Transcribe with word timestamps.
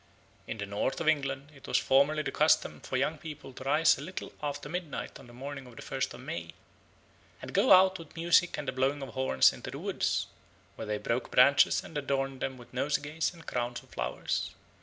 In 0.47 0.57
the 0.57 0.65
north 0.65 0.99
of 0.99 1.07
England 1.07 1.51
it 1.55 1.67
was 1.67 1.77
formerly 1.77 2.23
the 2.23 2.31
custom 2.31 2.79
for 2.79 2.97
young 2.97 3.19
people 3.19 3.53
to 3.53 3.63
rise 3.63 3.99
a 3.99 4.01
little 4.01 4.33
after 4.41 4.67
midnight 4.67 5.19
on 5.19 5.27
the 5.27 5.31
morning 5.31 5.67
of 5.67 5.75
the 5.75 5.83
first 5.83 6.11
of 6.15 6.21
May, 6.21 6.55
and 7.39 7.53
go 7.53 7.71
out 7.71 7.99
with 7.99 8.15
music 8.15 8.57
and 8.57 8.67
the 8.67 8.71
blowing 8.71 9.03
of 9.03 9.09
horns 9.09 9.53
into 9.53 9.69
the 9.69 9.77
woods, 9.77 10.25
where 10.75 10.87
they 10.87 10.97
broke 10.97 11.29
branches 11.29 11.83
and 11.83 11.95
adorned 11.99 12.39
them 12.41 12.57
with 12.57 12.73
nosegays 12.73 13.31
and 13.31 13.45
crowns 13.45 13.83
of 13.83 13.89
flowers. 13.89 14.49